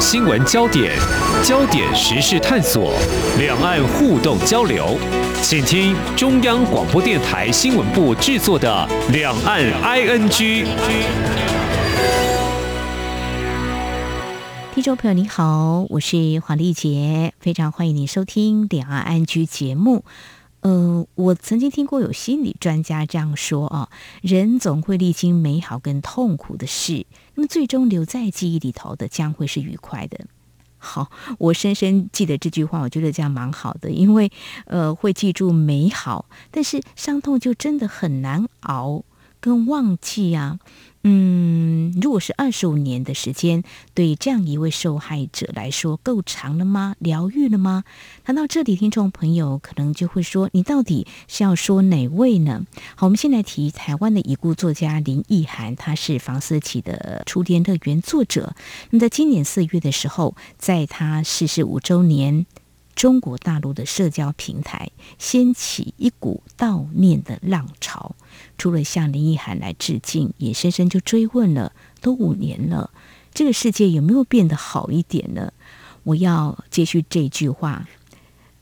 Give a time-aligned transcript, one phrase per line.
[0.00, 0.98] 新闻焦点，
[1.44, 2.94] 焦点时事探索，
[3.38, 4.96] 两岸互动交流，
[5.42, 10.30] 请听中央广播电台新闻部制作的《两岸 ING》。
[14.74, 20.04] 听众朋友你好，我是黄丽杰，非常欢迎你收听《两岸 ING》节目。
[20.62, 23.88] 呃，我曾经听过有心理专家这样说啊，
[24.20, 27.06] 人总会历经美好跟痛苦的事，
[27.40, 30.26] 那么最终留在记忆里头的将会是愉快的。
[30.76, 34.30] 好，我深深记得这句话，我觉得这样蛮好的，因为
[34.66, 39.04] 呃会记住美好，但是伤痛就真的很难熬
[39.40, 40.58] 跟忘记啊。
[41.02, 43.64] 嗯，如果是二十五年的时间，
[43.94, 46.94] 对这样一位受害者来说够长了吗？
[46.98, 47.84] 疗愈了吗？
[48.22, 58.54] 谈到这里，听众朋友可能就会说：“你到底是要说哪位呢？”好，我们先来提台湾的已故作家林奕涵，他是房思琪的《初恋乐园》作者。
[58.90, 62.44] 那么在今年四月的时候，在他逝世五周年，
[62.94, 68.14] 中国大陆的社交平台掀起一股悼念的浪潮。
[68.58, 72.90] 除了向林奕含来致敬，也深深就追问了：都五年了，
[73.32, 75.52] 这个世界有没有变得好一点呢？
[76.02, 77.88] 我要接续这句话，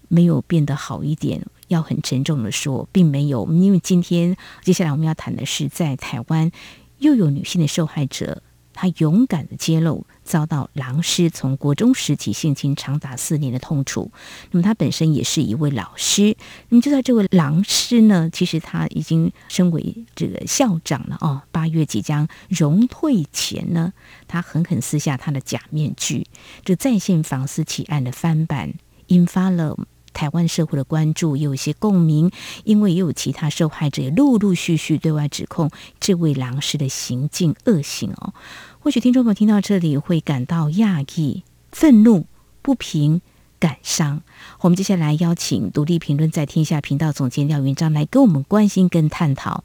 [0.09, 3.51] 没有变得好一点，要很沉重的说，并没有。
[3.53, 6.51] 因为今天接下来我们要谈的是，在台湾
[6.98, 8.42] 又有女性的受害者。
[8.73, 14.12] 她勇敢的揭露遭到狼师从国中时期性侵长达四年的痛楚。
[14.51, 16.37] 那么他本身也是一位老师。
[16.69, 21.41] 那么就在这位狼师呢，其实他已经身为这个校长了哦。
[21.51, 23.95] 八月即将荣退前呢，
[24.29, 26.27] 他狠狠撕下他的假面具。
[26.63, 28.75] 这再现房思琪案的翻版，
[29.07, 29.77] 引发了
[30.19, 32.33] 台湾社会的关注，也有一些共鸣。
[32.64, 38.34] 因为也有其他受害者也陆陆续续对外指控这位狼师的行径恶行哦。
[38.80, 42.27] 或许听众朋友听到这里会感到讶异、愤怒、
[42.62, 43.20] 不平、
[43.61, 44.22] 感伤。
[44.61, 49.62] 我们接下来邀请独立评论在天下频道总监廖云章来跟我们关心跟探讨。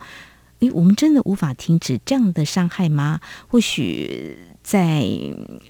[0.60, 3.20] 诶，我们真的无法停止这样的伤害吗？
[3.48, 5.06] 或许在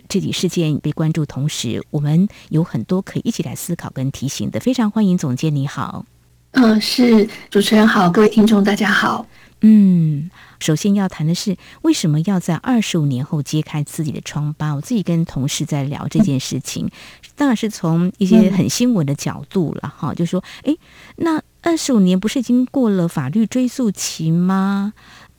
[0.07, 4.59] 这起事件被关注同时，我们有很多可以一起来思考跟提醒的。
[4.59, 6.05] 非常欢迎总监，你好。
[6.51, 9.25] 嗯，是主持人好，各位听众大家好。
[9.61, 14.75] 嗯，首先要谈的是为什么要在二十五年后揭开自己的疮疤？
[14.75, 16.87] 我自己跟同事在聊这件事情，
[17.35, 20.77] 当然是从一些很新闻的角度了哈，就说，诶，
[21.15, 24.93] 那二十五年不是已经过了法律追诉期吗？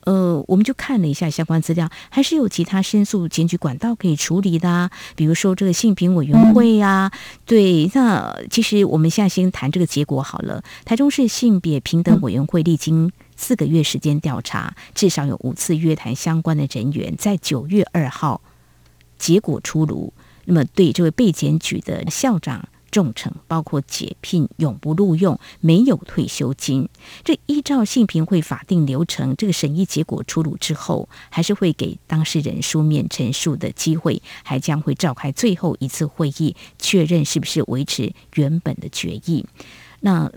[0.05, 7.11] 呃，我们就看了一下相关资料，还是有其他申诉检举管道可以处理的啊，比如说这个性平委员会呀、啊。
[7.45, 10.63] 对，那其实我们现在先谈这个结果好了。
[10.85, 18.41] 台中市性别平等委员会历经四个月时间调查，至少有五次约谈相关的人员，在九月二号
[19.17, 20.13] 结果出炉。
[20.45, 22.69] 那么对这位被检举的校长。
[22.95, 26.87] 重惩，包括解聘、永不录用、没有退休金。
[27.25, 39.45] 这依照性平会法定流程，这个审议结果出炉之后，还是会给当事人书面陈述的机会，还将会召开最后一次会议，确认是不是维持原本的决议。
[39.99, 40.31] 那。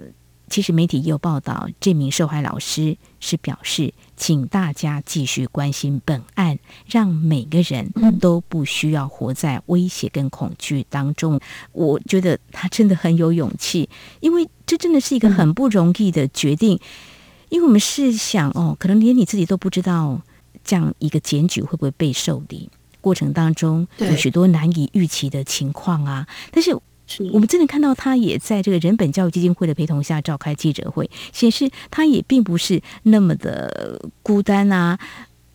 [0.50, 7.90] 其实媒体也有报道，这名受害老师是表示，请大家继续关心本案，让每个人
[8.20, 11.40] 都不需要活在威胁跟恐惧当中。
[11.72, 13.88] 我觉得他真的很有勇气，
[14.20, 16.78] 因为这真的是一个很不容易的决定。
[17.48, 20.20] 因为我们试想哦，可能连你自己都不知道
[20.62, 22.68] 这样一个检举会不会被受理，
[23.00, 26.76] 过程当中有许多难以预期的情况啊，但是。
[27.32, 34.98] 我们真的看到他也在这个人本教育基金会的陪同下召开记者会，显示他也并不是那么的孤单啊。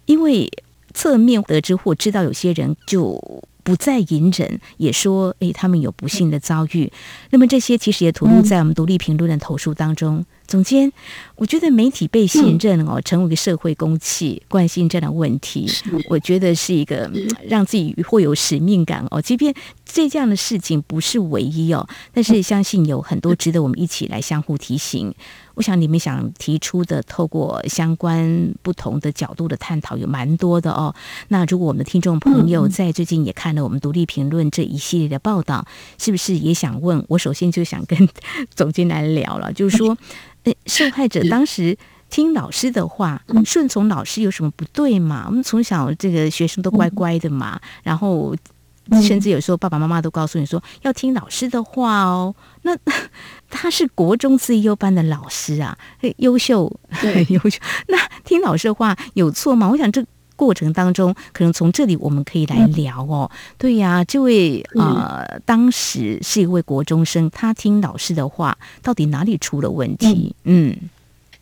[0.05, 0.51] 因为
[0.93, 3.17] 侧面得知或知道有些人就
[3.63, 6.91] 不再隐忍，也说诶，他们有不幸的遭遇。
[7.29, 10.25] 那么这些其实也吐露在我们独立评论的投诉当中。
[10.45, 10.91] 总监，
[11.35, 15.67] 我觉得媒体被信任哦，成为一个社会公器，关心这样的问题，
[16.09, 17.09] 我觉得是一个
[17.47, 19.21] 让自己会有使命感哦。
[19.21, 19.53] 即便
[19.85, 25.13] 这样的事情不是唯一哦，但是相信有很多值得我们一起来相互提醒。
[25.55, 30.93] 我想你们想提出的，透过相关不同的角度的探讨，有蛮多的哦。
[31.27, 35.65] 那如果我们的听众朋友在最近也看了我们独立评论这一系列的报道，
[35.99, 37.05] 是不是也想问？
[37.07, 38.09] 我首先就想跟
[38.55, 39.95] 总监来聊了，就是说。
[40.43, 41.77] 诶，受害者当时
[42.09, 45.25] 听老师的话，顺从老师有什么不对嘛？
[45.27, 48.35] 我们从小这个学生都乖乖的嘛，然后
[49.01, 52.35] 甚至有时候爸爸妈妈都告诉你说要听老师的话哦。
[52.63, 52.77] 那
[53.49, 55.77] 他是国中自优班的老师啊，
[56.17, 57.59] 优秀，很 优秀。
[57.87, 59.69] 那听老师的话有错吗？
[59.69, 63.29] 我想这过程当中，可能从这里我们可以来聊哦。
[63.31, 70.35] 嗯、对呀、啊，这位呃，当时是一位国中生，他听老师的话，到底哪里出了问题？
[70.43, 70.71] 嗯。
[70.71, 70.89] 嗯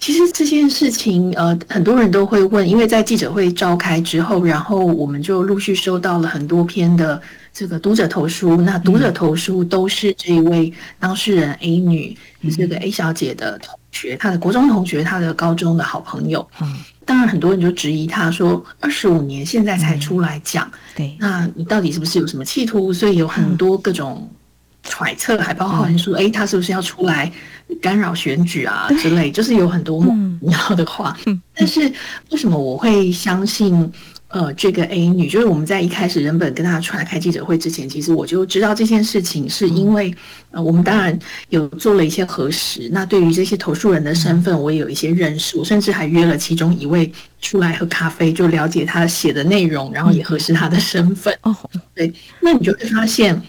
[0.02, 7.22] 其实这件事情，呃，很多人都会问，因为在记者会召开之后，然后我们就陆续收到了很多篇的
[7.54, 8.58] 这个读者投书。
[8.58, 12.18] 那读者投书都是这一位当事人 A 女，
[12.58, 16.50] 这个 A 小姐的同学，她的国中同学，她的高中的好朋友。
[16.60, 22.94] 嗯，当然很多人就质疑他说，二十五年现在才出来讲，对，那你到底是不是有什么企图？
[22.94, 24.30] 所以有很多各种。
[24.84, 27.32] 揣测还包括人说，哎、嗯，他是不是要出来
[27.80, 31.16] 干扰选举啊之类，就是有很多莫名其妙的话。
[31.28, 31.82] 嗯、但是
[32.32, 33.94] 为什么我会相信
[34.32, 35.28] 呃这个 A 女？
[35.28, 40.14] 就是我们在一开始人本跟她出来开记者会之前，其实我就知道这件事情，是因为
[40.52, 41.18] 呃我们当然
[41.50, 42.90] 有做了一些核实。
[42.92, 51.38] 那对于这些投诉人的身份，我也有一些认识，我甚至还约了其中一位出来喝咖啡，就了解他写的内容，然后也核实他的身份。
[51.44, 51.56] 哦，
[51.94, 52.12] 对，
[52.42, 53.42] 那你就会发现。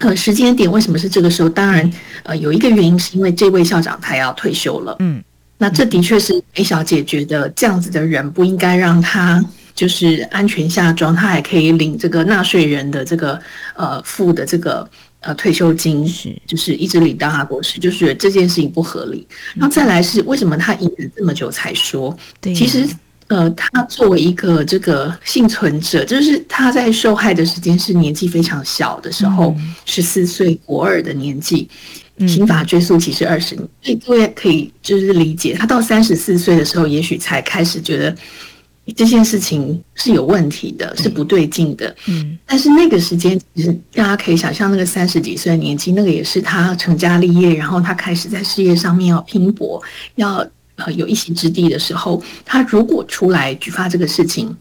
[0.00, 1.48] 呃，时间点为什么是这个时候？
[1.48, 1.92] 当然，
[2.22, 4.94] 呃，有一个原因是因为这位校长他要退休了。
[5.00, 5.20] 嗯，
[5.56, 9.44] 那这的确是 A 小姐觉得这样子的人不应该让他
[9.78, 13.40] 就是安全下装，他还可以领这个纳税人的这个
[13.76, 14.88] 呃付的这个
[15.20, 19.24] 呃退休金，是就是一直领到他过世，就是这件事情不合理。
[19.54, 22.16] 然后再来是为什么他隐忍这么久才说？
[22.40, 22.84] 对，其实。
[23.28, 29.54] 呃，他作为一个这个幸存者，就是他在受害的时间是年纪非常小的时候，
[29.84, 31.68] 十四岁国二的年纪，
[32.26, 38.16] 刑法追溯期是二十年，所以各位可以就是理解，他到三十四岁的时候，也许才开始觉得
[38.92, 41.94] 这件事情是有问题的，是不对劲的。
[42.06, 49.82] 嗯，但是那个时间其实大家可以想象，那个三十几岁的年纪，那个也是他成家立业，然后他开始在事业上面要拼搏，
[50.16, 50.46] 要。
[50.80, 54.56] 呃，有一席之地的时候，他如果出来举发这个事情，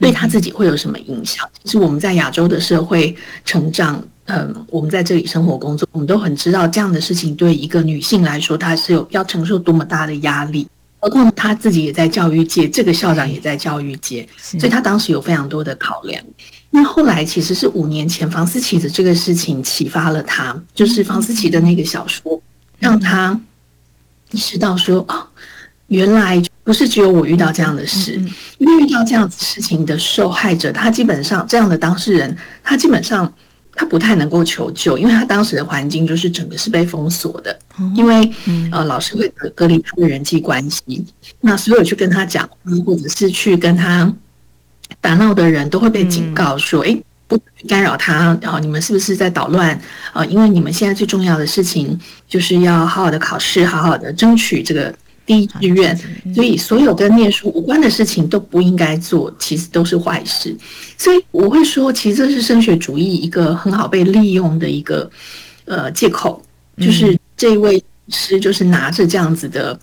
[0.00, 1.48] 对他自己会有什么影响？
[1.62, 3.14] 其实我们在亚洲的社会
[3.44, 10.66] 成长，嗯，我们在这里生活工作，我们都很知道这样的事情对一个女性来说，她是有要承受多么大的压力。
[11.00, 16.22] 何况他自己也在教育界，这个校长也在教育界，所以他当时有非常多的考量。
[16.70, 22.40] 那后来其实是五年前房思琪的这个事情启发了他，就是房思琪的那个小说，
[22.78, 23.40] 让他。
[24.30, 25.26] 意识到说哦，
[25.86, 28.22] 原来不是只有我遇到这样的事，
[28.58, 33.32] 因为遇到这样子事情的受害者，他基本上这样的当事人，他基本上
[33.78, 37.56] 他不太能够求救，因为他当时的环境就是整个是被封锁的，
[37.94, 38.28] 因为
[38.72, 41.04] 呃老师会隔隔离他的人际关系，
[41.40, 42.48] 那所有去跟他讲
[42.84, 44.12] 或者是去跟他
[45.00, 47.00] 打闹的人都会被警告说，诶。
[47.30, 47.38] 不
[47.68, 49.78] 干扰他，然后你们是不是在捣乱
[50.14, 50.24] 啊？
[50.24, 54.90] 因为你们现在最重要的事情就是要好好的考试，好好的争取这个
[55.28, 55.94] 第一志愿，
[56.34, 60.56] 所以所有跟念书无关的事情都不应该做，其实都是坏事。
[60.96, 65.08] 所以我会说，其实这是升学主义一个很好被利用的一个
[65.66, 66.42] 呃借口，
[66.78, 69.78] 就是这位师就是拿着这样子的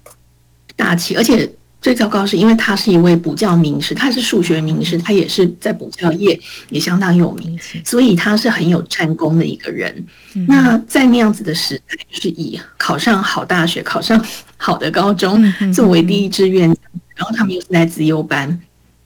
[0.75, 1.49] 大旗，而且。
[1.85, 6.39] 最糟糕是因为他是一位补教名师，他是数学名师，他也是在补教业
[6.71, 10.03] 也相当有名，所以他是很有战功的一个人。
[10.47, 14.19] 那在那样子的时代，就是以考上好大学、考上
[14.57, 15.39] 好的高中
[15.71, 16.67] 作为第一志愿，
[17.15, 18.59] 然后他们又是在资优班，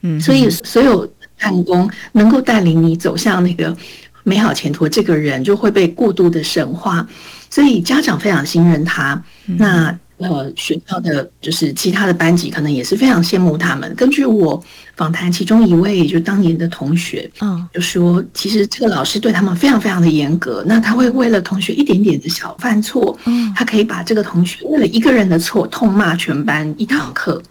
[0.03, 1.05] 嗯所以所有
[1.37, 3.75] 战功能够带领你走向那个
[4.23, 7.05] 美好前途这个人，就会被过度的神化，
[7.49, 9.21] 所以家长非常信任他。
[9.47, 9.93] 那。
[10.19, 13.93] 呃，学校的就是其他的班级可能也是非常羡慕他们。
[13.95, 14.61] 根据我
[14.95, 20.63] 访谈其中一位就当年的同学，嗯，就说其实这个老师对他们非常非常的严格。
[20.67, 27.41] 那他会为了同学一点点的小犯错，嗯，他可以把这个同学为了一个人的错痛骂全班一堂课。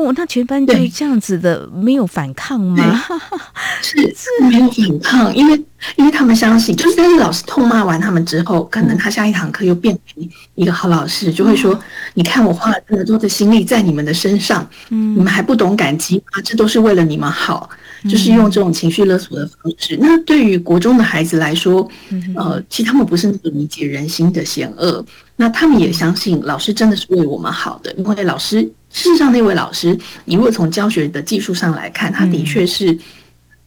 [0.00, 3.02] 哦，那全班就这样子的没有反抗吗？
[3.82, 5.62] 是是没有反抗，因为
[5.96, 11.78] 因为他们相信，就是但是老师痛骂完他们之后，可能他下一堂课又变成一个好老师，就会说
[12.14, 16.40] ：“你看我花了这么多的心力在你们的身上，嗯，你们还不懂感激吗？
[16.42, 17.68] 这都是为了你们好。”
[18.08, 19.94] 就是用这种情绪勒索的方式。
[20.00, 21.86] 那对于国中的孩子来说，
[22.34, 25.04] 呃，其实他们不是那么理解人心的险恶，
[25.36, 28.66] 那他们也相信老师真的是为我们好的，因为老师。
[28.92, 32.92] 事实上，那位老师，你如果从教学的技术上来看，他的确是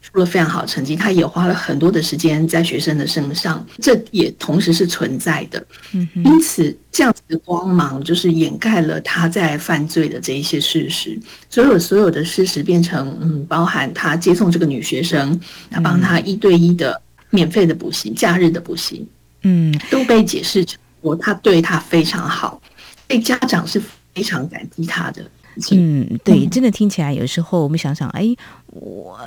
[0.01, 5.65] 出了非常好的成绩，他也花了很多的时间在学生的身上，这也同时是存在的。
[5.93, 11.17] 因此，这样子的光芒就是掩盖了他在犯罪的这一些事实。
[11.49, 15.39] 所有所有的事实变成，嗯，包含他接送这个女学生，
[15.71, 19.07] 他帮他一对一的免费的补习、假日的补习，
[19.43, 22.61] 嗯，都被解释成我他对他非常好，
[23.07, 23.81] 被家长是。
[24.13, 25.29] 非常感激他的，
[25.71, 28.35] 嗯，对，真的听起来有时候我们想想，哎，
[28.67, 29.19] 我。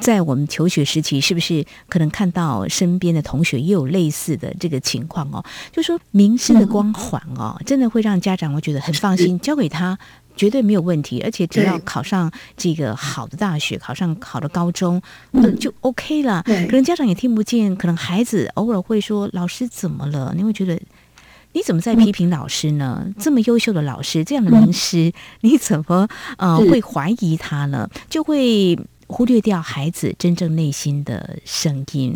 [0.00, 5.44] 在我们求学时期，是不是可能看到身边的同学也有类似的这个情况哦？
[5.72, 9.98] 就说名师的光环哦，真的会让家长会觉得很放心，交给他
[10.36, 16.44] 绝对没有问题，而且只要考上这个好的大学，考上好的高中，嗯，就 OK 了。
[16.44, 20.80] 可能家长也听不见，可能孩子偶尔会说：“老师怎么了？”你会觉得
[21.52, 23.06] 你怎么在批评老师呢？
[23.18, 27.88] 这么优秀的老师，这样的名师，你怎么呃会怀疑他呢？
[28.08, 28.78] 就会。
[29.10, 32.14] 忽略掉孩子真正内心的声音，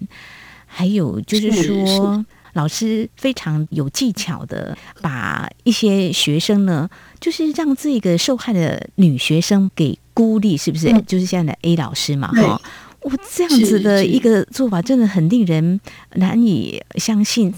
[0.67, 1.51] 还有就是
[1.87, 2.23] 说，
[2.53, 10.91] 老师非常有技巧的把一些学生呢，就是让这个受害的女学生给孤立，是不是？
[10.93, 12.61] 嗯、就是现在的 A 老师嘛，哈，
[13.01, 15.81] 我这样子的一个做法，真的很令人
[16.17, 17.55] 难以相信。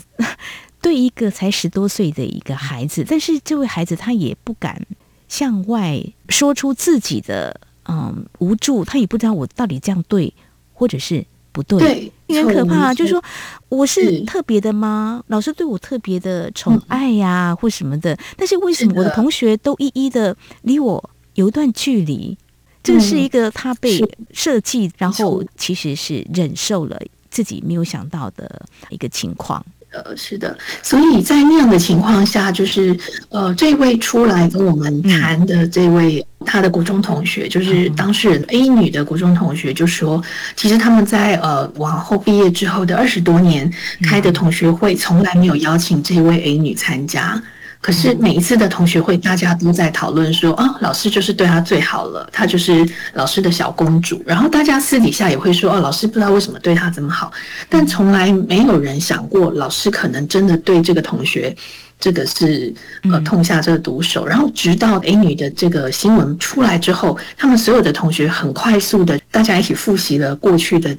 [0.84, 4.80] 对一个才十多岁的一个孩子，但是这位孩子他也不敢
[5.26, 7.58] 向外说出自己的。
[7.86, 10.32] 嗯，无助，他也不知道我到底这样对，
[10.72, 11.22] 或者是
[11.52, 12.94] 不对，对，很可怕。
[12.94, 13.22] 就是说，
[13.68, 15.22] 我是特别的吗？
[15.26, 18.18] 老师对我特别的宠爱呀、啊嗯，或什么的。
[18.38, 22.38] 但是为什么我的同学都一一的离我有一段距离？
[22.82, 26.98] 这是一个他被设计，然后其实是忍受了
[27.28, 29.62] 自己没有想到的一个情况。
[30.04, 32.96] 呃，是的，所以在那样的情况下，就是
[33.28, 40.22] 呃，这位出来跟我们谈的这位、嗯、他的国中同学，就是当事人 A 女的国中同学，就说，
[40.56, 43.72] 其实他们在呃往后毕业之后的二十多年
[44.02, 47.40] 开的同学会，从来没有邀请这位 A 女参加。
[47.84, 54.22] 可是每一次的同学会，大家都在讨论说啊，老师就是对她最好了，她就是老师的小公主。
[54.24, 57.30] 然后大家私底下也会说，哦，老师不知道为什么对她这么好，
[57.68, 61.54] 但从来没有人想过，老师可能真的对这个同学，
[62.00, 62.72] 这个是
[63.12, 64.24] 呃痛下这个毒手。
[64.24, 70.96] 然后直到 A 女的这个新闻出来之后，他们所有的同学很快速的，大家一起复习了过去的。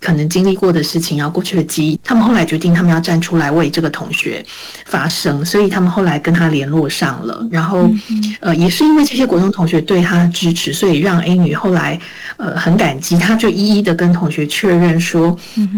[0.00, 4.44] 可能经历过的事情，然后过去的记忆，他们后来决定，他们要站出来为这个同学
[4.86, 7.46] 发声，所以他们后来跟他联络上了。
[7.50, 7.88] 然后，
[8.40, 11.98] 呃，也是因为这些国中同学对他的支持，所以让 A 女后来
[12.36, 15.36] 呃很感激，他就一一的跟同学确认说，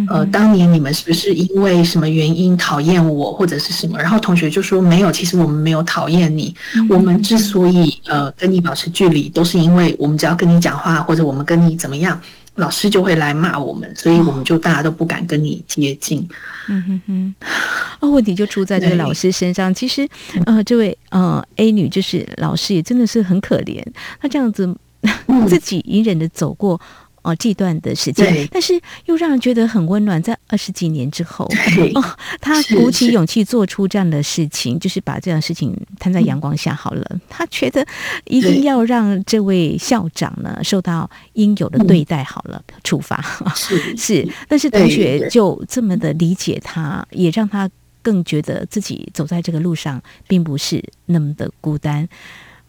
[0.08, 3.98] 呃，当年你们是不是因为什么原因讨厌我，或者是什么？
[3.98, 6.54] 然后同学就说没有，其实我们没有讨厌你，
[6.88, 12.18] 我们之所以呃跟你保持距离，都是因为我们只要跟你讲话，或者我们跟你怎么样。
[12.56, 16.26] 老师就会来骂我们，所以我们就大家都不敢跟你接近。
[16.68, 17.34] 嗯哼哼，
[18.00, 19.72] 哦，问题就出在这个老师身上。
[19.74, 20.08] 其实，
[20.46, 23.82] 呃，这位呃 A 女就是老师，也真的是很可怜。
[24.20, 24.74] 她这样子
[25.48, 26.80] 自己隐忍的走过。
[27.24, 30.22] 哦，这段的时间，但是又让人觉得很温暖。
[30.22, 31.44] 在二十几年之后，
[31.94, 32.04] 哦，
[32.40, 37.04] 他鼓起勇气做出这样的事情，就是把这样的事情摊在阳光下好了。
[37.10, 37.20] 嗯。
[37.28, 37.84] 他觉得
[38.26, 43.24] 一定要让这位校长呢受到应有的对待好了，嗯、处罚
[43.56, 44.28] 是是。
[44.46, 47.68] 但是同学就这么的理解他，也让他
[48.02, 52.06] 更觉得自己走在这个路上并不是那么的孤单。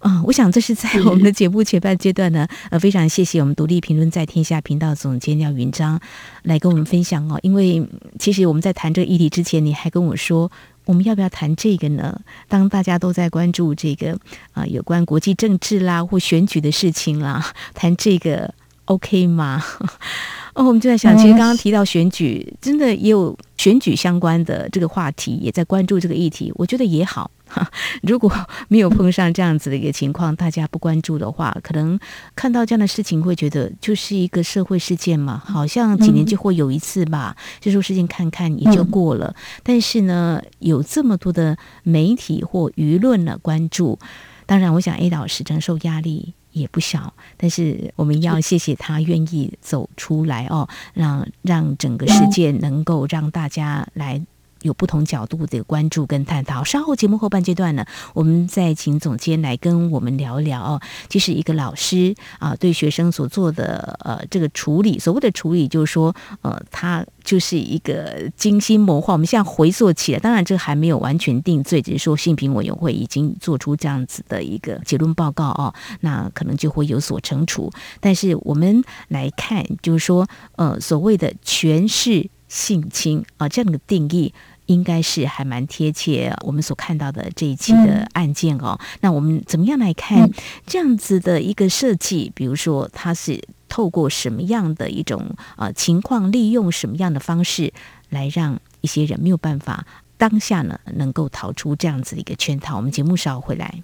[0.05, 6.00] 啊、哦，我想这是在我们的节目前半阶段呢，呃，非常谢谢我们独立评论在天下频道总监廖云章
[6.43, 7.39] 来跟我们分享哦。
[7.41, 7.83] 因为
[8.19, 10.51] 其实我们在谈这个议题之前，你还跟我说，
[10.85, 12.21] 我们要不要谈这个呢？
[12.47, 14.12] 当大家都在关注这个
[14.53, 17.43] 啊、呃，有关国际政治啦或选举的事情啦，
[17.74, 18.53] 谈这个
[18.85, 19.63] OK 吗？
[20.53, 26.53] 哦，我们就在想，其实刚刚提到选举，真的也有选举相关的这个话题，也在关注这个议题。
[26.57, 27.31] 我觉得也好，
[28.04, 28.32] 如果
[28.68, 32.00] 没有碰上这样子的一个情况，大家不关注的话，可能
[32.36, 39.36] 看到这样的事情，会觉得就是一个社会事件嘛，好像几年就会有一次吧，这种事情看看也就过了。
[39.64, 44.00] 但是呢，有这么多的媒体或舆论呢关注，
[44.46, 46.34] 当然，我想 A 老师承受压力。
[46.56, 54.25] 也不小，但是我们要谢谢他愿意走出来哦，让让整个世界能够让大家来。
[54.65, 56.63] 有不同角度的关注跟探讨。
[56.63, 60.81] 稍后节目后半阶段呢，我们再请总监来跟我们聊一聊哦。
[61.07, 69.13] 其实一个老师啊，对学生所做的呃这个处理，所谓的处理，就是说呃，他就是一个精心谋划。
[69.13, 77.72] 我们现在回溯起来，当然这还没有完全定罪，只是说性平委员会已经做出这样子的一个结论报告哦，那可能就会有所惩处。
[78.00, 84.34] 但是我们来看，就是说呃，所谓的权势性侵啊，这样的定义。
[84.67, 88.77] 应该是还蛮贴切我们所看到的这一期的案件哦。
[88.79, 90.29] 嗯、那我们怎么样来看
[90.65, 92.31] 这样子的一个设计？
[92.36, 97.74] 比如说，它是透过什么样的一种呃情况，利用什么样的方式
[98.10, 99.86] 来让一些人没有办法
[100.17, 102.77] 当下呢能够逃出这样子的一个圈套？
[102.77, 103.84] 我们节目稍后回来。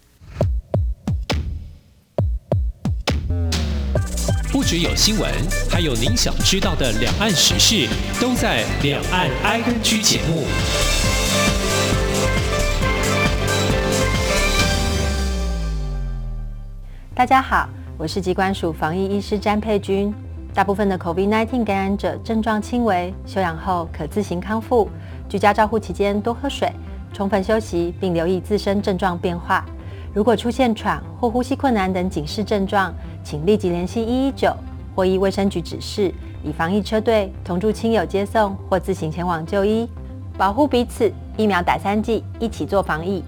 [4.51, 5.31] 不只有新闻，
[5.69, 7.87] 还有您想知道的两岸时事，
[8.19, 10.43] 都在《两岸 ING》节目。
[17.15, 20.13] 大家好，我是疾管署防疫医师詹佩君。
[20.53, 24.89] 大部分的 COVID-19 感染者症状轻微，休养后可自行康复。
[25.29, 26.69] 居家照护期间多喝水，
[27.13, 29.65] 充分休息，并留意自身症状变化。
[30.13, 34.55] 如果出现喘或呼吸困难等警示症状，请立即联系一一九
[34.95, 36.13] 或依卫生局指示，
[36.43, 39.87] 以防疫车队同住亲友接送或自行前往就医，
[40.37, 41.11] 保护彼此。
[41.37, 43.23] 疫苗打三剂，一起做防疫。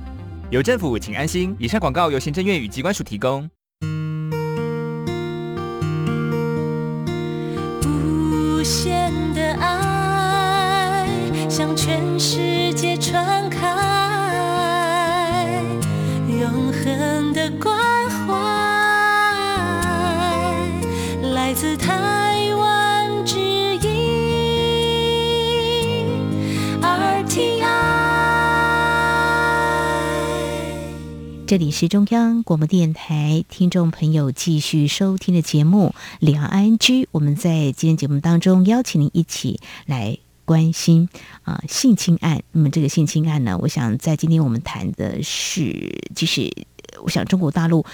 [0.50, 1.56] 有政府，请安心。
[1.58, 3.50] 以上广告由行政院与机关署提供。
[7.86, 11.08] 无限的爱
[11.50, 13.68] 向全世界传开，
[16.28, 17.93] 永恒的关
[21.56, 23.82] 自台湾之音
[26.82, 27.68] RTI。
[31.46, 41.08] 这里是中央广播电台听众朋友继续收听的节目《两岸居》，我们在今天节目当中邀请您一起来关心
[41.44, 42.42] 啊、性侵案。
[42.52, 46.52] 那么这个性侵案呢，我想在今天我们谈的是，其实
[47.04, 47.86] 我想中国大陆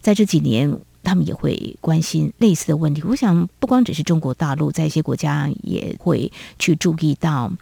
[0.00, 3.02] 在这几年他们也会关心类似的问题。
[3.02, 7.52] 我想不光只是中国大陆，在一些国家也会去注意到，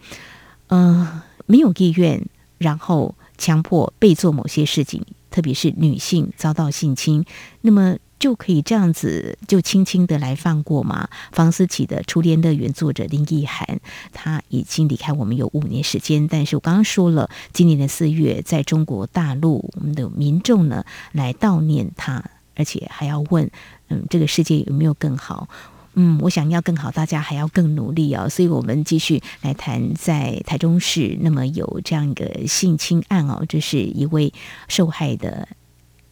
[0.69, 2.25] 嗯、没有意愿，
[2.59, 5.05] 然后强迫被做某些事情。
[5.31, 7.25] 特别是女性遭到性侵，
[7.63, 11.09] 那么就可以这样子就轻轻的来放过吗？
[11.33, 13.81] 房思琪的初恋乐园作者林奕涵，
[14.13, 22.23] 他已经离开我们有五年时间，但是我刚刚说了，今年的四月，在中国大陆，我们的民众呢来悼念他，
[22.55, 23.51] 而且还要问，
[23.89, 25.49] 嗯，这个世界有没有更好？
[25.95, 28.27] 嗯，我想要更好，大家还要更努力哦。
[28.27, 34.33] 所以，我们继续来谈在台中市，那么有这样一个性侵案哦，这是一位
[34.69, 35.47] 受害的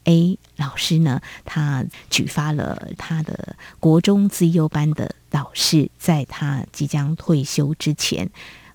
[0.05, 8.29] A 老师呢，他举发了他的国中资优班的导师，在他即将退休之前，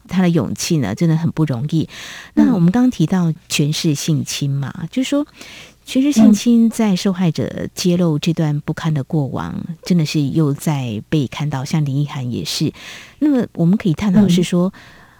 [0.07, 1.87] 他的勇气呢，真的很不容易。
[2.33, 5.27] 那我们刚刚提到全是性侵嘛，就是说。
[5.85, 11.63] 其实性侵在受害者揭露这段不堪的过往，真的是又在被看到。
[11.63, 12.73] 像林奕涵也是。
[13.19, 14.73] 那么我们可以探讨是说，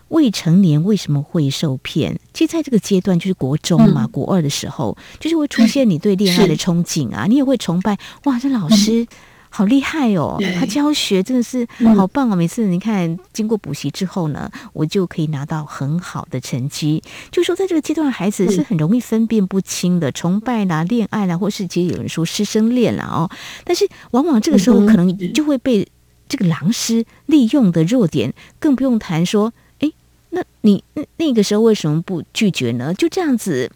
[0.08, 2.20] 未成年为什么会受骗？
[2.34, 9.08] 其实在这个阶段，就是国中嘛，国二的时候，就是会出现你对恋爱的憧憬啊，你也会崇拜哇，这老师。
[9.56, 10.38] 好厉害哦！
[10.60, 11.66] 他教学真的是
[11.96, 12.36] 好棒啊。
[12.36, 17.02] 每次你看，经过补习之后呢，我就可以拿到很好的成绩。
[17.32, 23.32] 就说在这个阶段，孩子是很容易分辨不清的，崇拜啦、恋爱啦，或是其实有人说师生恋啦哦。
[23.64, 25.88] 但是往往这个时候可能就会被
[26.28, 29.90] 这个狼师利用的弱点，更不用谈说，哎，
[30.32, 30.84] 那你
[31.16, 32.94] 那个时候为什么不拒绝呢？
[32.94, 33.72] 就这样子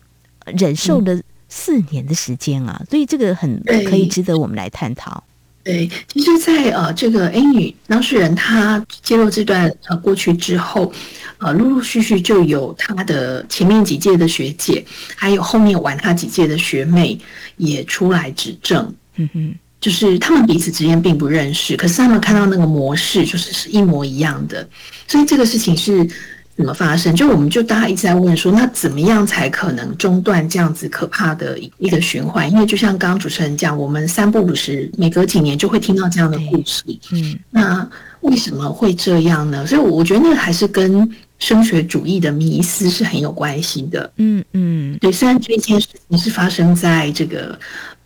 [0.46, 5.24] 忍受了四年的时间啊，所以这个很可以值得我们来探讨。
[5.70, 10.92] 对，其实在，在呃这个 A 女当事人她揭露这段呃过去之后，
[11.38, 14.84] 呃陆陆续续就有她的前面几届的学姐，
[15.16, 17.16] 还有后面玩她几届的学妹
[17.58, 24.68] 也出来指证，嗯哼，就是他们彼此之间并不认识，可是他们看到那个模式就是是一模一样的，
[25.08, 26.10] 所以这个事情是。
[26.60, 27.15] 怎么发生？
[27.15, 32.52] 就我们就大家一直在问说，那怎么样才可能中断这样子可怕的一个循环？
[32.52, 36.84] 因为就像刚刚主持人讲，我们三不五时，每隔几年就会听到这样的故事。
[37.13, 39.65] 嗯，那为什么会这样呢？
[39.65, 44.12] 所以我觉得那还是跟升学主义的迷思是很有关系的。
[44.17, 45.10] 嗯嗯，对。
[45.13, 47.58] 虽然这件事情是发生在这个。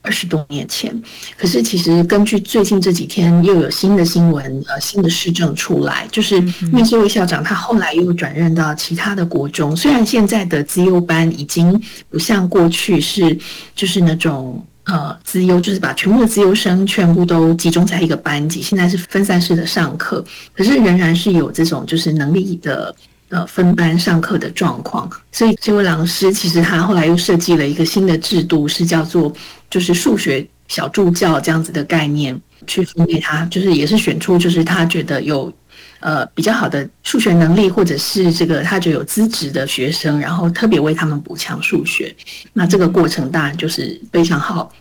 [0.03, 0.93] 二十多年前，
[1.37, 13.35] 可是其实根据最近这几天又有新的新闻，呃，新的市政出来，就是因为这位校长他后来又转任到其他的国中，虽然现在的资优班已经不像过去是
[13.73, 22.93] 就是那种呃资优，就是把全部的资优生全部都集中在一个班级，现在是分散式的上课，可是仍然是有这种就是能力的。
[23.33, 29.33] 呃，分班上课的状况，所以这位老师其实他后来又设计了一个新的制度，是叫做
[29.71, 35.51] 就是数学小助教这样子的概念，去分给他，就是也是选出就是他觉得有
[35.99, 42.15] 呃比较好的数学能力，或者是这个他觉得有资质的学生，然后特别为他们补强数学。
[42.53, 44.71] 那这个过程当然就是非常好。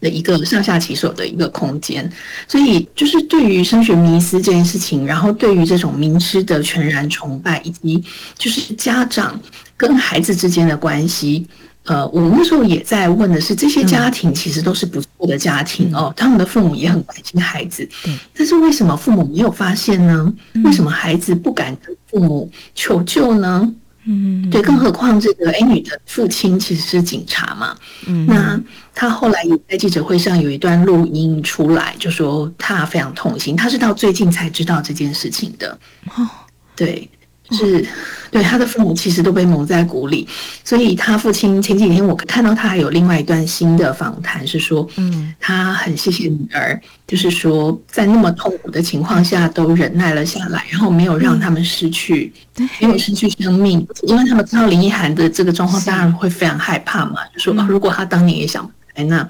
[0.00, 2.10] 的一个上下其手的一个空间，
[2.46, 8.02] 所以就是对于升学迷思这件事情，然后对于这种名师的全然崇拜，以及
[8.36, 9.40] 就是家长
[9.76, 11.46] 跟孩子之间的关系，
[11.84, 17.88] 呃，我们那时候也在问的是，这些家庭其实都是不错的家庭哦，他们的父母也很关心孩子，
[18.36, 20.32] 但是为什么父母没有发现呢？
[20.64, 23.72] 为什么孩子不敢跟父母求救呢？
[24.10, 27.76] 嗯，对，更何况这个 A 女的父亲其实是警察嘛。
[28.06, 28.58] 嗯，那
[28.94, 35.78] 他后来也在记者会上有一段录音出来，就说他非常痛心，他是到最近才知道这件事情的。
[36.16, 36.26] 哦，
[36.74, 37.08] 对。
[37.50, 37.86] 是，
[38.30, 40.28] 对他的父母其实都被蒙在鼓里，
[40.64, 52.32] 所以他父亲前几天我看到他还有另外一段新的访谈，是说，嗯，他很谢谢女儿，就是说在那么痛苦的情况下都忍耐了下来，然后没有让他们失去，
[52.80, 59.26] 没有失去生命，因为他们知道林奕涵的这个状况，当然会非常害怕嘛，就说如果他当年也想来那。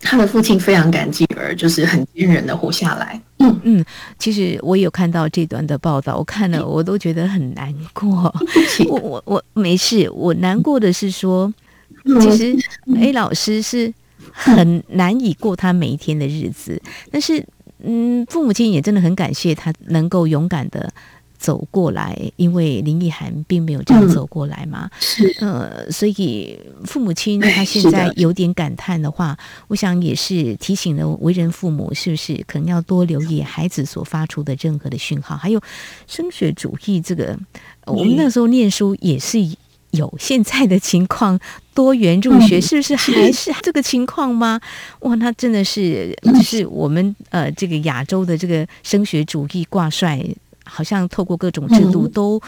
[0.00, 3.20] 他的父亲非常感激儿，就是很坚韧的活下来。
[3.48, 3.84] 嗯嗯，
[4.18, 8.32] 其实我有看到这段的报道，我看了我都觉得很难过。
[8.88, 11.52] 我我我没事，我难过的是说，
[12.20, 12.56] 其实
[12.96, 13.92] A 老师是
[14.32, 16.80] 很难以过他每一天的日子，
[17.10, 17.44] 但是
[17.82, 20.92] 嗯，父母亲也真的很感谢他能够勇敢的。
[21.38, 24.90] 走过来，因为林奕涵并没有这样走过来嘛，
[25.40, 35.36] 嗯、呃，所以父母亲他现在有点感叹的话，我想也是提醒了为人父母，是不是可能要多留意孩子所发出的任何的讯号？
[35.36, 35.60] 还有
[36.06, 37.38] 升学主义这个，
[37.86, 39.38] 我们那时候念书也是
[39.92, 41.38] 有现在的情况，
[41.72, 44.60] 多元入学是不是还是这个情况吗？
[45.00, 50.20] 哇，那真的是就是我们呃这个亚洲的这个升学主义挂帅。
[50.68, 52.40] 好像透过各种制度都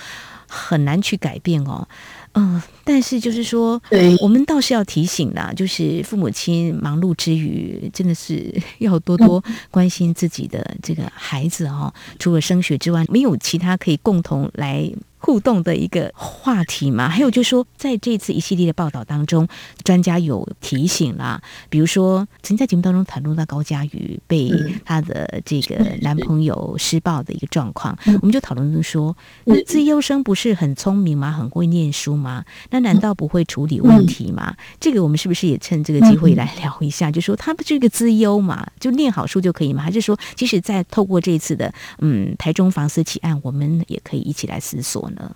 [0.46, 3.80] 很难去改变哦，嗯、呃，但是就是说，
[4.20, 11.92] 我们倒是要提醒啦，就是父母亲忙碌之余，真的是 要多多关心自己的这个孩子哦。
[12.18, 14.90] 除了升学之外，没有其他可以共同来。
[15.22, 19.46] 互动的一个话题嘛，还有就是说，在这次一系列的报道当中，
[19.84, 24.50] 专家有提醒啦，比如说曾经在节目当中谈论到高佳瑜被
[24.82, 29.14] 她的这个男朋友施暴的一个状况，我们就讨论说，
[29.44, 31.30] 那资优生不是很聪明吗？
[31.30, 32.44] 很会念书吗？
[32.70, 34.54] 那难道不会处理问题吗？
[34.78, 37.10] 这个我们是不是也趁这个机会来聊一下？
[37.10, 39.82] 就说他不是一个资优嘛，就念好书就可以吗？
[39.82, 45.34] 还是说，即使在透过这一次的嗯台中房思琪案，我们也可以一起来思索呢？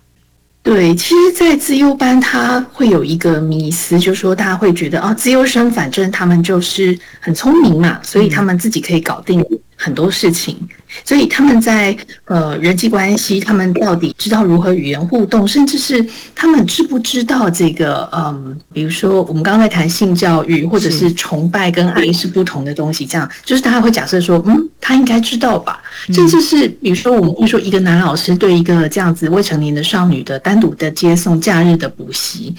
[0.63, 9.45] 对，其实，在资优班，他会有一个迷思，就是说，大家会觉得，哦，资优生反正他们就是很聪明嘛，所以他们自己可以搞定
[9.75, 10.57] 很多事情。
[11.03, 25.81] 所以他们在呃人际关系，他们到底知道如何与人互动，甚至是他们知不知道这个嗯，比如说我们刚刚在谈性教育，或者是崇拜跟爱是不同的东西，这样就是大家会假设说，嗯，他应该知道吧？
[26.13, 32.53] 甚至是比如说我们会说一个男老师对一个这样子未成年的少女的单独的接送、假日的补习，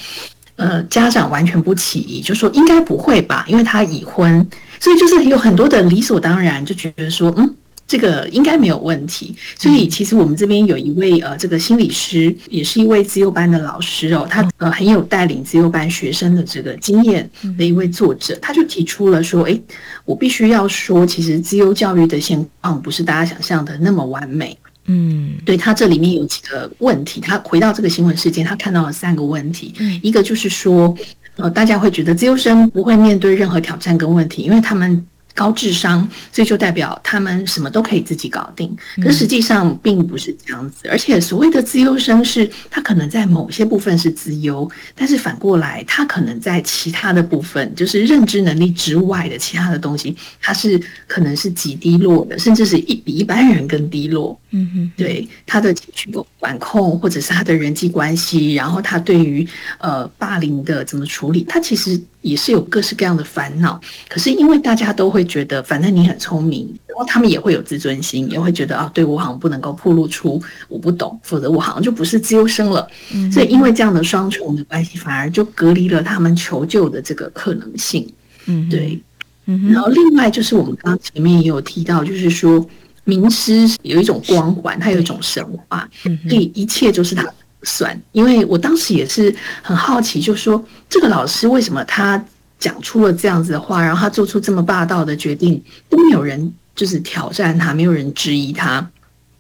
[0.57, 4.47] 呃，家长完全不起疑，就说应该不会吧，因为他已婚，
[4.81, 7.55] 所以就是有很多的理所当然，就觉得说，嗯。
[7.87, 19.63] 这个应该没有问题，所以其实我们这边有一位呃，这个心理师，也是一位资优班的老师哦，他呃很有带领资优班学生的这个经验的一位作者，他就提出了说，诶，
[20.05, 24.59] 我必须要说，其实资优教育的现况不是大家想象的那么完美。
[24.87, 29.73] 嗯，对，他这里面有几个问题，他回到这个新闻事件，他看到了三个问题，
[30.03, 30.93] 一个就是说，
[31.37, 35.07] 呃，大家会觉得资优生不会面对任何挑战跟问题，因为他们。
[35.37, 38.75] 高智商，所以就代表他们什么都可以自己搞定。
[39.03, 54.39] 可实际上并不是这样子，而且所谓的资优生是，他可能在某些部分是资优，但是反过来，他可能在其他的部分，就是认知能力之外的其他的东西，他是可能是极低落的，甚至是一比一般人更低落。
[54.57, 59.47] 嗯哼，对他的情绪管控，或者是他的人际关系，然后他对于
[59.79, 62.01] 呃霸凌的怎么处理，他其实。
[62.23, 72.85] 也是有各式各样的烦恼，可是因为大家都会觉得，反正你很聪明，然后他们也会有自尊心，也会觉得啊，对我好像不能够暴露出我不懂，否则我好像就不是资优生了。
[73.15, 78.05] 嗯，所以因为这样的双重的关系，反而就隔离了他们求救的这个可能性。
[78.47, 79.01] 嗯，对。
[79.45, 82.67] 嗯，然后另外就是我们刚刚前面也有提到，就是说
[83.07, 85.89] 名师有一种光环，他有一种神话，
[86.29, 87.27] 所以一切就是他。
[87.63, 92.23] 算，因为我当时也是很好奇，就说这个老师为什么他
[92.61, 98.89] 讲出了这样子的话，然后他做出这么霸道的决定，都没有人就是挑战他，没有人质疑他。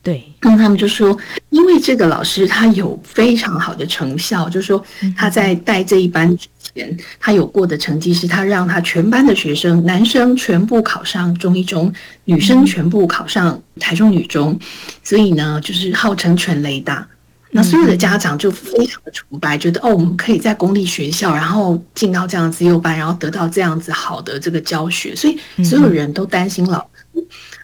[0.06, 1.18] 对，那他们就说，
[1.50, 4.80] 因为这个老师他有非常好的成效，就是说
[5.16, 11.92] 他在带这一班之前，他有过的成绩是他让他全班的学生男生全部考上中一中，
[12.24, 14.56] 女生全部考上台中女中，
[15.02, 17.04] 所以呢，就是号称全雷大。
[17.50, 26.95] 那所有的家长就非常的崇拜，觉得哦，我们可以在公立学校，然后进到这样子幼班，然后得到这样子好的这个教学，所以所有人都担心老师，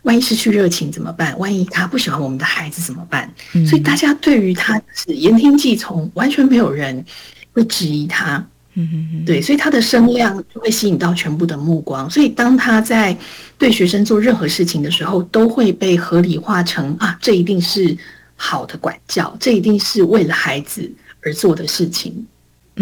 [0.03, 1.39] 万一失去热情怎么办？
[1.39, 3.33] 万一他不喜欢我们的孩子怎么办？
[3.67, 7.05] 所以大家对于他是言听计从，完全没有人
[7.53, 8.45] 会质疑他。
[8.75, 12.09] 嗯对，所以他的声量就会吸引到全部的目光。
[12.09, 13.15] 所以当他在
[13.59, 17.95] 对学生做任何事情的时候，都会被合理化成啊，这一定是
[18.35, 20.91] 好的管教，这一定是为了孩子
[21.23, 22.27] 而做的事情。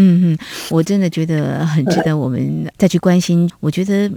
[0.00, 0.38] 嗯嗯，
[0.70, 3.50] 我真的觉得很值得我们再去关心。
[3.60, 4.10] 我觉得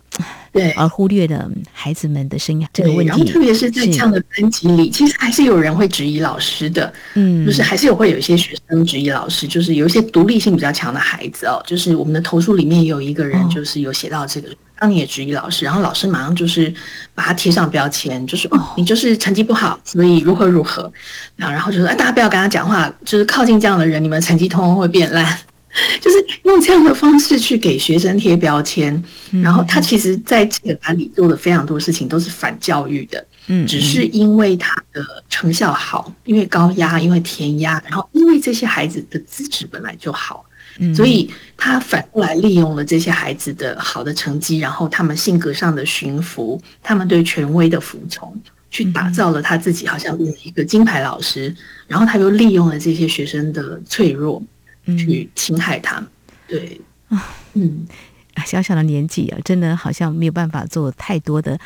[0.54, 3.10] 对，而忽略了孩子们的生涯这个问题。
[3.10, 6.91] 然后特别是在这样的班级里，其实还是有人会质疑老师的。
[7.15, 11.62] 嗯，就是还是有会有一些学生质疑老师，就是有一些独立性比较强的孩子哦。
[11.67, 14.48] 就是我们的投诉里面有一个人，就是有写到这个，
[14.80, 16.74] 当你也质疑老师，然后老师马上就是
[17.13, 20.91] 把他贴上标签，就是哦，你就是成绩不好，所以如何如何。
[21.36, 25.38] 然后然后就说哎，大家不要跟他讲话，就是靠近这样的人，你们成绩通通会变烂。
[26.00, 29.04] 就是用这样的方式去给学生贴标签，
[29.42, 40.46] 然后他其实在这个班里做的非常多事情都是反教育的，嗯，只是因为他的成效好，因为高压，因为填压，然后因为这些孩子的资质本来就好，
[40.96, 48.32] 所以他反过来利用了这些孩子的好的成绩，然后他们性格上的驯服，他们对权威的服从，
[48.70, 51.56] 去打造了他自己好像是一个金牌老师，
[51.88, 54.40] 然后他又利用了这些学生的脆弱。
[54.86, 56.10] 去侵害他们，
[56.48, 57.86] 对啊，嗯，
[58.46, 61.60] 小小的年纪啊，真的好像没有办法做太多的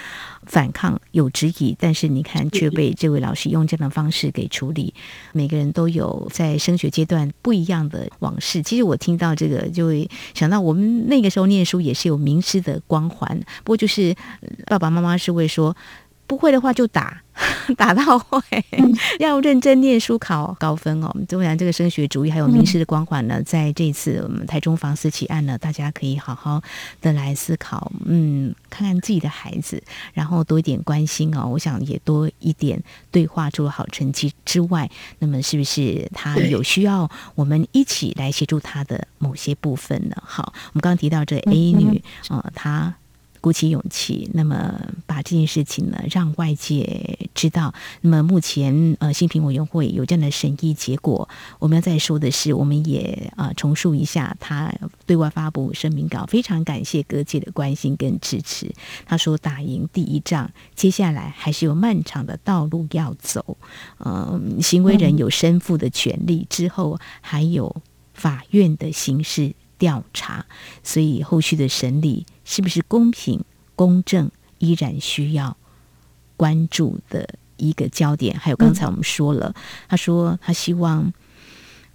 [0.46, 4.94] 反抗，有质疑，但是你看却被这位老师用这样的方式给处理。
[5.34, 8.62] 每个人都有在升学阶段不一样的往事。
[8.62, 14.14] 其实我听到这个，就会想到我们那个时候念书也是有名师的光环，不过就是
[14.66, 15.76] 爸爸妈妈是会说。
[16.28, 17.22] 不会的话就打，
[17.78, 18.42] 打到会，
[19.18, 21.16] 要认真念书考高分哦。
[21.28, 26.62] 当然，这个升学主义还有名师的光环呢，在这次我们台中房思琪案呢，大家可以好好
[27.02, 29.82] 的来思考，嗯，看看自己的孩子，
[30.14, 31.48] 然后多一点关心哦。
[31.48, 40.16] 我想也多一点对话，除了好成绩之外，那么是不是他有需要我们一起来协助他的某些部分呢？
[40.26, 42.94] 好，我们刚刚提到这 A 女啊，她。
[43.48, 47.74] 鼓起勇气，那么把这件事情呢，让外界知道。
[48.02, 51.30] 那么目前呃，新平委员会有这样的审议结果。
[51.58, 54.70] 我们要再说的是，我们也啊、呃、重述一下他
[55.06, 58.70] 对外发布声明稿，非常感谢各界的关心跟支持。
[59.06, 63.58] 他说打赢第一仗，接下来还是有漫长的道路要走。
[64.00, 67.74] 嗯、行为人有申复的权利，之后还有
[68.14, 70.46] 法院的刑事调查，
[70.84, 72.26] 所以后续的审理。
[72.50, 73.44] 是不是公平
[73.76, 75.58] 公正，依然需要
[76.38, 78.40] 关注的一个焦点。
[78.40, 79.54] 还有刚才我们说了，
[79.90, 81.12] 他说他希望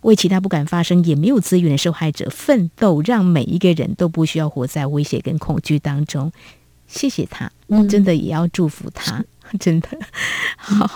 [0.02, 6.30] 为其他不敢发声、也没有资源的受害者奋斗，让每一个人都不需要活在威胁跟恐惧当中。
[6.86, 7.50] 谢谢他，
[7.88, 9.22] 真的也要祝福他，
[9.58, 9.88] 真的
[10.56, 10.88] 好。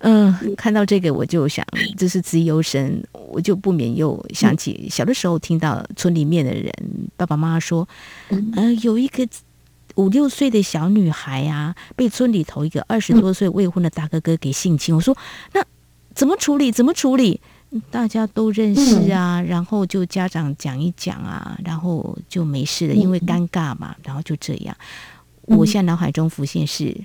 [0.00, 1.64] 嗯，看到这个我就想，
[1.96, 6.72] 这是资优生，我就不免又想起小的时候听到村里面的人
[7.16, 7.88] 爸爸妈妈说，
[8.54, 9.26] 呃，有一个
[9.96, 14.94] 五六岁的小女孩啊，被村里头一个二十多岁未婚的大哥哥给性侵。
[14.94, 15.16] 我说，
[15.52, 15.64] 那
[16.14, 16.72] 怎么处理？
[16.72, 17.40] 怎么处理？
[17.90, 24.76] 大家都认识啊，然后就家长讲一讲啊，然后就没事了，因为尴尬嘛，然后就这样。
[25.46, 26.96] 我现在脑海中浮现是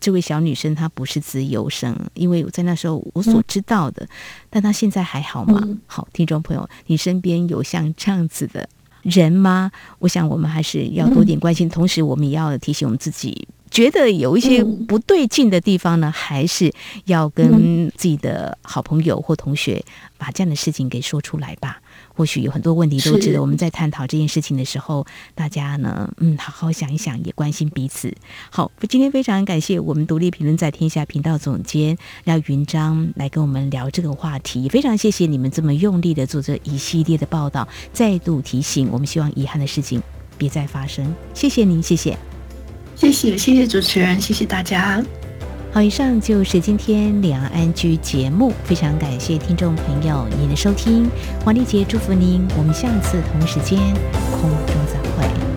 [0.00, 4.06] 这位小女生，她不是自由生，因为我在那时候我所知道的，
[4.48, 5.62] 但她现在还好吗？
[5.86, 8.68] 好，听众朋友，你身边有像这样子的
[9.02, 9.70] 人吗？
[9.98, 16.72] 我想我们还是要多点关心，同时我们也要提醒我们自己，觉得有一些不对劲的地方呢，还是
[17.06, 19.84] 要跟自己的好朋友或同学
[20.16, 21.80] 把这样的事情给说出来吧。
[22.18, 28.12] 或许有很多问题都值得我们在探讨这件事情的时候，大家呢，嗯，好好想一想，也关心彼此。
[28.50, 40.02] 好，今天非常感谢我们独立评论在天下频道总监廖云章来跟我们聊这个话题，也非常谢谢你们这么用力的做这一系列的报道，再度提醒我们，希望遗憾的事情
[40.36, 41.14] 别再发生。
[41.34, 42.18] 谢谢您，谢谢，
[42.96, 45.00] 谢谢，谢谢主持人，谢谢大家。
[45.78, 51.08] 好，以上就是今天两岸安居节目，非常感谢听众朋友您的收听，
[51.44, 53.78] 黄丽杰祝福您，我们下次同一时间
[54.32, 55.47] 空中再会。